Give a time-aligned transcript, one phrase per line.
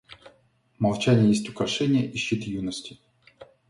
[0.79, 2.97] Молчание есть украшение и щит юности.